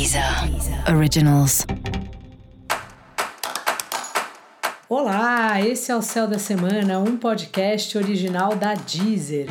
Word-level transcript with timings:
Deezer 0.00 0.24
Originals. 0.96 1.66
Olá, 4.88 5.60
esse 5.60 5.92
é 5.92 5.96
o 5.96 6.00
Céu 6.00 6.26
da 6.26 6.38
Semana, 6.38 6.98
um 6.98 7.18
podcast 7.18 7.98
original 7.98 8.56
da 8.56 8.72
Deezer. 8.72 9.46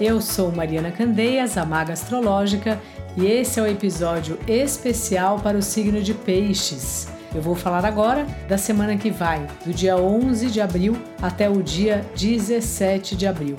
Eu 0.00 0.22
sou 0.22 0.50
Mariana 0.50 0.90
Candeias, 0.90 1.58
a 1.58 1.66
Maga 1.66 1.92
Astrológica, 1.92 2.80
e 3.14 3.26
esse 3.26 3.60
é 3.60 3.64
o 3.64 3.66
episódio 3.66 4.38
especial 4.48 5.38
para 5.40 5.58
o 5.58 5.62
signo 5.62 6.02
de 6.02 6.14
Peixes. 6.14 7.06
Eu 7.34 7.42
vou 7.42 7.54
falar 7.54 7.84
agora 7.84 8.26
da 8.48 8.56
semana 8.56 8.96
que 8.96 9.10
vai, 9.10 9.46
do 9.66 9.74
dia 9.74 9.94
11 9.94 10.50
de 10.50 10.58
abril 10.62 10.96
até 11.20 11.50
o 11.50 11.62
dia 11.62 12.02
17 12.16 13.14
de 13.14 13.26
abril. 13.26 13.56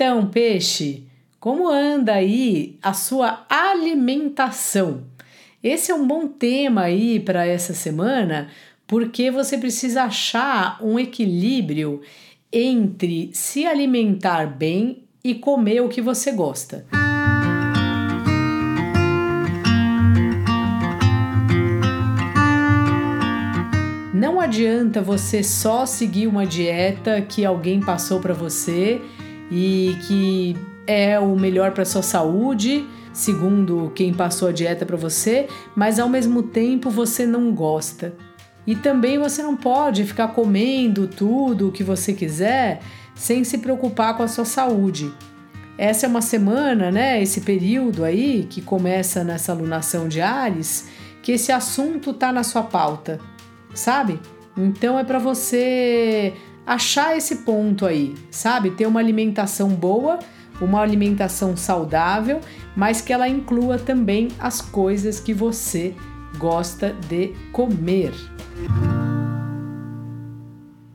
Então, 0.00 0.28
peixe, 0.28 1.02
como 1.40 1.68
anda 1.68 2.12
aí 2.12 2.78
a 2.80 2.92
sua 2.92 3.44
alimentação? 3.48 5.02
Esse 5.60 5.90
é 5.90 5.94
um 5.96 6.06
bom 6.06 6.28
tema 6.28 6.82
aí 6.82 7.18
para 7.18 7.44
essa 7.44 7.74
semana, 7.74 8.48
porque 8.86 9.28
você 9.28 9.58
precisa 9.58 10.04
achar 10.04 10.78
um 10.80 11.00
equilíbrio 11.00 12.00
entre 12.52 13.30
se 13.32 13.66
alimentar 13.66 14.46
bem 14.46 15.02
e 15.24 15.34
comer 15.34 15.80
o 15.80 15.88
que 15.88 16.00
você 16.00 16.30
gosta. 16.30 16.86
Não 24.14 24.40
adianta 24.40 25.02
você 25.02 25.42
só 25.42 25.84
seguir 25.84 26.28
uma 26.28 26.46
dieta 26.46 27.20
que 27.20 27.44
alguém 27.44 27.80
passou 27.80 28.20
para 28.20 28.32
você 28.32 29.02
e 29.50 29.96
que 30.06 30.56
é 30.86 31.18
o 31.18 31.36
melhor 31.36 31.72
para 31.72 31.84
sua 31.84 32.02
saúde, 32.02 32.86
segundo 33.12 33.92
quem 33.94 34.12
passou 34.12 34.48
a 34.48 34.52
dieta 34.52 34.86
para 34.86 34.96
você, 34.96 35.48
mas 35.74 35.98
ao 35.98 36.08
mesmo 36.08 36.42
tempo 36.42 36.90
você 36.90 37.26
não 37.26 37.52
gosta. 37.52 38.14
E 38.66 38.74
também 38.76 39.18
você 39.18 39.42
não 39.42 39.56
pode 39.56 40.04
ficar 40.04 40.28
comendo 40.28 41.06
tudo 41.06 41.68
o 41.68 41.72
que 41.72 41.82
você 41.82 42.12
quiser 42.12 42.80
sem 43.14 43.42
se 43.42 43.58
preocupar 43.58 44.16
com 44.16 44.22
a 44.22 44.28
sua 44.28 44.44
saúde. 44.44 45.12
Essa 45.76 46.06
é 46.06 46.08
uma 46.08 46.20
semana, 46.20 46.90
né, 46.90 47.22
esse 47.22 47.40
período 47.40 48.04
aí 48.04 48.46
que 48.50 48.60
começa 48.60 49.22
nessa 49.22 49.52
alunação 49.52 50.08
de 50.08 50.20
Ares, 50.20 50.88
que 51.22 51.32
esse 51.32 51.52
assunto 51.52 52.12
tá 52.12 52.32
na 52.32 52.42
sua 52.42 52.62
pauta, 52.62 53.20
sabe? 53.74 54.20
Então 54.56 54.98
é 54.98 55.04
para 55.04 55.18
você 55.18 56.34
achar 56.68 57.16
esse 57.16 57.36
ponto 57.36 57.86
aí, 57.86 58.14
sabe? 58.30 58.72
Ter 58.72 58.86
uma 58.86 59.00
alimentação 59.00 59.70
boa, 59.70 60.18
uma 60.60 60.82
alimentação 60.82 61.56
saudável, 61.56 62.42
mas 62.76 63.00
que 63.00 63.10
ela 63.10 63.26
inclua 63.26 63.78
também 63.78 64.28
as 64.38 64.60
coisas 64.60 65.18
que 65.18 65.32
você 65.32 65.94
gosta 66.36 66.94
de 67.08 67.32
comer. 67.52 68.12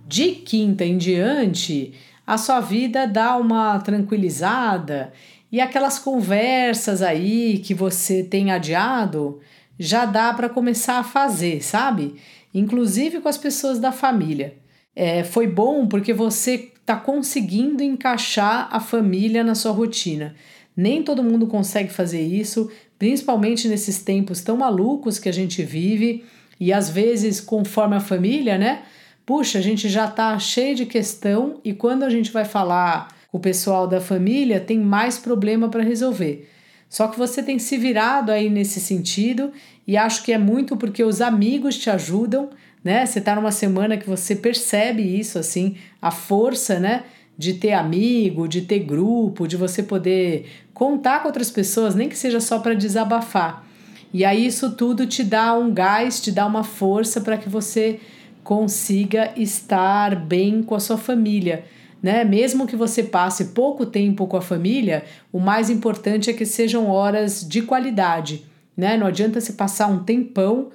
De 0.05 0.33
quinta 0.33 0.85
em 0.85 0.95
diante, 0.95 1.95
a 2.25 2.37
sua 2.37 2.59
vida 2.59 3.07
dá 3.07 3.35
uma 3.35 3.79
tranquilizada 3.79 5.11
e 5.51 5.59
aquelas 5.59 5.97
conversas 5.97 7.01
aí 7.01 7.57
que 7.57 7.73
você 7.73 8.21
tem 8.21 8.51
adiado 8.51 9.39
já 9.79 10.05
dá 10.05 10.31
para 10.35 10.49
começar 10.49 10.99
a 10.99 11.03
fazer, 11.03 11.63
sabe? 11.63 12.15
Inclusive 12.53 13.21
com 13.21 13.27
as 13.27 13.39
pessoas 13.39 13.79
da 13.79 13.91
família. 13.91 14.61
É, 14.95 15.23
foi 15.23 15.47
bom 15.47 15.87
porque 15.87 16.13
você 16.13 16.71
está 16.83 16.95
conseguindo 16.95 17.81
encaixar 17.81 18.67
a 18.71 18.79
família 18.79 19.43
na 19.43 19.55
sua 19.55 19.71
rotina. 19.71 20.35
Nem 20.75 21.03
todo 21.03 21.23
mundo 21.23 21.47
consegue 21.47 21.91
fazer 21.91 22.21
isso, 22.21 22.69
principalmente 22.99 23.67
nesses 23.67 23.99
tempos 23.99 24.41
tão 24.41 24.57
malucos 24.57 25.19
que 25.19 25.29
a 25.29 25.33
gente 25.33 25.63
vive 25.63 26.23
e 26.59 26.73
às 26.73 26.89
vezes 26.89 27.39
conforme 27.39 27.95
a 27.95 27.99
família, 27.99 28.57
né? 28.57 28.83
Puxa, 29.25 29.59
a 29.59 29.61
gente 29.61 29.87
já 29.87 30.07
tá 30.07 30.37
cheio 30.37 30.75
de 30.75 30.85
questão 30.85 31.59
e 31.63 31.73
quando 31.73 32.03
a 32.03 32.09
gente 32.09 32.31
vai 32.31 32.43
falar 32.43 33.07
com 33.31 33.37
o 33.37 33.41
pessoal 33.41 33.87
da 33.87 34.01
família, 34.01 34.59
tem 34.59 34.77
mais 34.79 35.17
problema 35.17 35.69
para 35.69 35.81
resolver. 35.81 36.49
Só 36.93 37.07
que 37.07 37.17
você 37.17 37.41
tem 37.41 37.57
se 37.57 37.75
virado 37.75 38.31
aí 38.31 38.51
nesse 38.51 38.79
sentido 38.79 39.51
e 39.87 39.97
acho 39.97 40.21
que 40.21 40.31
é 40.31 40.37
muito 40.37 40.77
porque 40.77 41.03
os 41.03 41.21
amigos 41.21 41.75
te 41.75 41.89
ajudam, 41.89 42.51
né? 42.83 43.03
Você 43.03 43.19
tá 43.19 43.33
numa 43.33 43.51
semana 43.51 43.97
que 43.97 44.07
você 44.07 44.35
percebe 44.35 45.01
isso, 45.01 45.39
assim, 45.39 45.75
a 45.99 46.11
força, 46.11 46.79
né? 46.79 47.01
De 47.35 47.55
ter 47.55 47.73
amigo, 47.73 48.47
de 48.47 48.61
ter 48.61 48.77
grupo, 48.77 49.47
de 49.47 49.57
você 49.57 49.81
poder 49.81 50.45
contar 50.71 51.21
com 51.21 51.29
outras 51.29 51.49
pessoas, 51.49 51.95
nem 51.95 52.07
que 52.07 52.15
seja 52.15 52.39
só 52.39 52.59
para 52.59 52.75
desabafar. 52.75 53.65
E 54.13 54.23
aí 54.23 54.45
isso 54.45 54.73
tudo 54.73 55.07
te 55.07 55.23
dá 55.23 55.51
um 55.57 55.73
gás, 55.73 56.21
te 56.21 56.31
dá 56.31 56.45
uma 56.45 56.63
força 56.63 57.19
para 57.21 57.39
que 57.39 57.49
você 57.49 57.99
consiga 58.43 59.33
estar 59.35 60.15
bem 60.15 60.61
com 60.61 60.75
a 60.75 60.79
sua 60.79 60.99
família. 60.99 61.65
Né? 62.03 62.25
Mesmo 62.25 62.67
que 62.67 62.75
você 62.75 63.01
passe 63.01 63.45
pouco 63.45 63.85
tempo 63.85 64.27
com 64.27 64.35
a 64.35 64.41
família, 64.41 65.05
o 65.31 65.39
mais 65.39 65.69
importante 65.69 66.29
é 66.29 66.33
que 66.33 66.45
sejam 66.45 66.89
horas 66.89 67.47
de 67.47 67.61
qualidade. 67.61 68.43
Né? 68.75 68.97
Não 68.97 69.07
adianta 69.07 69.39
se 69.39 69.53
passar 69.53 69.87
um 69.87 70.03
tempão 70.03 70.69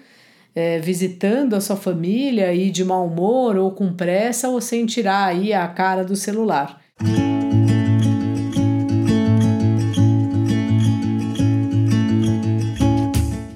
é, 0.55 0.78
visitando 0.78 1.55
a 1.55 1.61
sua 1.61 1.77
família 1.77 2.55
e 2.55 2.71
de 2.71 2.83
mau 2.83 3.06
humor 3.06 3.59
ou 3.59 3.72
com 3.72 3.93
pressa 3.93 4.49
ou 4.49 4.59
sem 4.59 4.87
tirar 4.87 5.27
aí 5.27 5.53
a 5.53 5.69
cara 5.69 6.03
do 6.03 6.17
celular. 6.17 6.81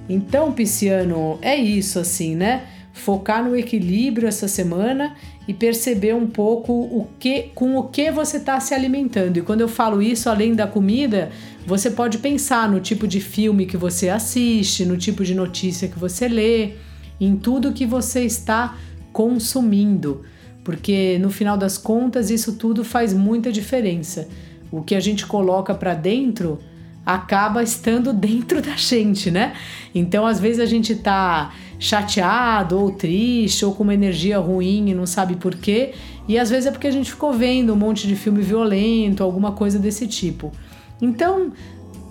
Então, 0.08 0.52
Pisciano, 0.52 1.38
é 1.40 1.56
isso 1.56 1.98
assim, 1.98 2.36
né? 2.36 2.66
Focar 2.92 3.42
no 3.42 3.56
equilíbrio 3.56 4.28
essa 4.28 4.46
semana 4.46 5.16
e 5.46 5.52
perceber 5.52 6.14
um 6.14 6.26
pouco 6.26 6.72
o 6.72 7.08
que, 7.18 7.50
com 7.54 7.76
o 7.76 7.88
que 7.88 8.10
você 8.10 8.36
está 8.36 8.60
se 8.60 8.74
alimentando. 8.74 9.38
E 9.38 9.42
quando 9.42 9.60
eu 9.60 9.68
falo 9.68 10.00
isso, 10.00 10.30
além 10.30 10.54
da 10.54 10.66
comida, 10.66 11.30
você 11.66 11.90
pode 11.90 12.18
pensar 12.18 12.68
no 12.68 12.80
tipo 12.80 13.08
de 13.08 13.20
filme 13.20 13.66
que 13.66 13.76
você 13.76 14.08
assiste, 14.08 14.84
no 14.84 14.96
tipo 14.96 15.24
de 15.24 15.34
notícia 15.34 15.88
que 15.88 15.98
você 15.98 16.28
lê, 16.28 16.74
em 17.20 17.36
tudo 17.36 17.72
que 17.72 17.86
você 17.86 18.24
está 18.24 18.76
consumindo, 19.12 20.22
porque 20.64 21.18
no 21.20 21.30
final 21.30 21.56
das 21.56 21.76
contas 21.76 22.30
isso 22.30 22.54
tudo 22.54 22.84
faz 22.84 23.12
muita 23.12 23.50
diferença. 23.50 24.28
O 24.70 24.82
que 24.82 24.94
a 24.94 25.00
gente 25.00 25.26
coloca 25.26 25.74
para 25.74 25.92
dentro 25.92 26.58
acaba 27.04 27.62
estando 27.62 28.12
dentro 28.12 28.62
da 28.62 28.76
gente, 28.76 29.30
né? 29.30 29.54
Então, 29.94 30.24
às 30.26 30.38
vezes 30.40 30.60
a 30.60 30.66
gente 30.66 30.94
tá 30.94 31.52
chateado 31.78 32.78
ou 32.78 32.92
triste 32.92 33.64
ou 33.64 33.74
com 33.74 33.82
uma 33.82 33.94
energia 33.94 34.38
ruim 34.38 34.90
e 34.90 34.94
não 34.94 35.04
sabe 35.04 35.34
por 35.34 35.56
quê, 35.56 35.92
e 36.28 36.38
às 36.38 36.48
vezes 36.48 36.66
é 36.66 36.70
porque 36.70 36.86
a 36.86 36.92
gente 36.92 37.10
ficou 37.10 37.32
vendo 37.32 37.72
um 37.72 37.76
monte 37.76 38.06
de 38.06 38.14
filme 38.14 38.40
violento, 38.40 39.24
alguma 39.24 39.52
coisa 39.52 39.78
desse 39.78 40.06
tipo. 40.06 40.52
Então, 41.00 41.52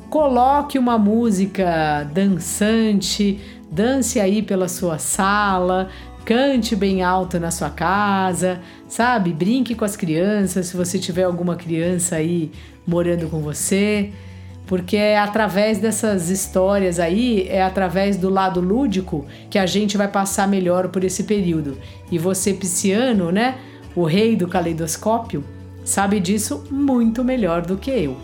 coloque 0.09 0.77
uma 0.77 0.97
música 0.97 2.03
dançante, 2.13 3.39
dance 3.71 4.19
aí 4.19 4.41
pela 4.41 4.67
sua 4.67 4.97
sala, 4.97 5.89
cante 6.25 6.75
bem 6.75 7.01
alto 7.01 7.39
na 7.39 7.49
sua 7.49 7.69
casa, 7.69 8.59
sabe? 8.89 9.31
Brinque 9.31 9.73
com 9.73 9.85
as 9.85 9.95
crianças, 9.95 10.67
se 10.67 10.75
você 10.75 10.99
tiver 10.99 11.23
alguma 11.23 11.55
criança 11.55 12.17
aí 12.17 12.51
morando 12.85 13.29
com 13.29 13.39
você, 13.39 14.11
porque 14.71 14.95
é 14.95 15.19
através 15.19 15.79
dessas 15.79 16.29
histórias 16.29 16.97
aí, 16.97 17.45
é 17.49 17.61
através 17.61 18.15
do 18.15 18.29
lado 18.29 18.61
lúdico 18.61 19.25
que 19.49 19.59
a 19.59 19.65
gente 19.65 19.97
vai 19.97 20.07
passar 20.07 20.47
melhor 20.47 20.87
por 20.87 21.03
esse 21.03 21.25
período. 21.25 21.77
E 22.09 22.17
você, 22.17 22.53
pisciano, 22.53 23.33
né? 23.33 23.57
O 23.93 24.05
rei 24.05 24.33
do 24.33 24.47
caleidoscópio, 24.47 25.43
sabe 25.83 26.21
disso 26.21 26.65
muito 26.71 27.21
melhor 27.21 27.63
do 27.63 27.75
que 27.75 27.91
eu. 27.91 28.15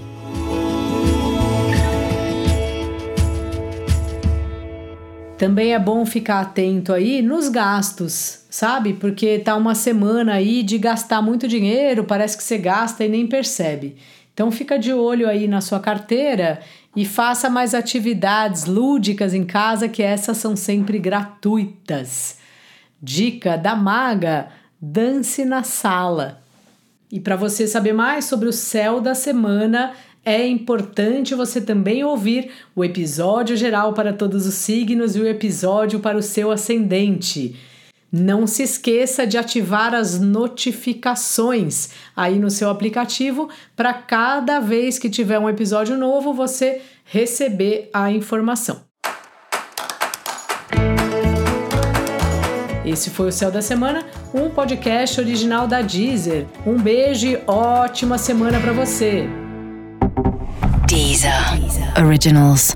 Também 5.38 5.73
é 5.73 5.79
bom 5.79 6.05
ficar 6.05 6.39
atento 6.39 6.93
aí 6.93 7.21
nos 7.21 7.50
gastos, 7.50 8.45
sabe? 8.50 8.93
Porque 8.93 9.38
tá 9.39 9.53
uma 9.53 9.75
semana 9.75 10.35
aí 10.35 10.63
de 10.63 10.77
gastar 10.77 11.21
muito 11.21 11.45
dinheiro, 11.45 12.05
parece 12.05 12.38
que 12.38 12.43
você 12.43 12.57
gasta 12.57 13.03
e 13.03 13.09
nem 13.09 13.27
percebe. 13.27 13.97
Então 14.38 14.51
fica 14.51 14.78
de 14.78 14.94
olho 14.94 15.28
aí 15.28 15.48
na 15.48 15.62
sua 15.62 15.80
carteira 15.80 16.60
e 16.95 17.04
faça 17.06 17.50
mais 17.50 17.74
atividades 17.74 18.66
lúdicas 18.66 19.34
em 19.34 19.44
casa, 19.44 19.89
que 19.89 20.04
essas 20.04 20.38
são 20.38 20.56
sempre 20.56 21.00
gratuitas. 21.00 22.38
Dica 23.01 23.57
da 23.57 23.75
maga: 23.75 24.50
dance 24.80 25.44
na 25.44 25.63
sala. 25.63 26.39
E 27.12 27.19
para 27.19 27.36
você 27.36 27.66
saber 27.66 27.94
mais 27.94 28.25
sobre 28.25 28.48
o 28.48 28.54
céu 28.54 29.01
da 29.01 29.16
semana, 29.16 29.94
é 30.24 30.45
importante 30.45 31.34
você 31.34 31.60
também 31.60 32.04
ouvir 32.04 32.51
o 32.75 32.86
episódio 32.86 33.57
geral 33.57 33.94
para 33.94 34.13
todos 34.13 34.45
os 34.45 34.54
signos 34.54 35.16
e 35.16 35.19
o 35.19 35.28
episódio 35.28 36.00
para 36.00 36.16
o 36.16 36.22
seu 36.22 36.51
ascendente. 36.51 37.56
Não 38.12 38.48
se 38.48 38.63
esqueça 38.63 39.27
de 39.27 39.38
ativar 39.38 39.94
as 39.94 40.19
notificações 40.19 41.89
aí 42.15 42.39
no 42.39 42.50
seu 42.50 42.69
aplicativo 42.69 43.50
para 43.75 43.94
cada 43.94 44.59
vez 44.59 44.98
que 44.98 45.09
tiver 45.09 45.38
um 45.38 45.50
episódio 45.50 45.98
novo 45.98 46.33
você 46.33 46.81
receber 47.04 47.89
a 47.94 48.09
informação. 48.12 48.81
Esse 52.86 53.09
foi 53.09 53.27
o 53.27 53.31
Céu 53.33 53.51
da 53.51 53.62
Semana, 53.62 54.06
um 54.33 54.50
podcast 54.50 55.19
original 55.19 55.68
da 55.68 55.81
Deezer. 55.81 56.45
Um 56.65 56.77
beijo 56.77 57.27
e 57.27 57.38
ótima 57.45 58.18
semana 58.18 58.62
para 58.62 58.71
você. 58.71 59.27
Deezer. 60.88 61.60
Deezer. 61.60 62.06
Originals. 62.06 62.74